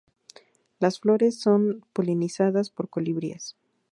Las 0.79 0.99
flores 0.99 1.39
son 1.39 1.85
polinizadas 1.93 2.71
por 2.71 2.89
colibríes. 2.89 3.55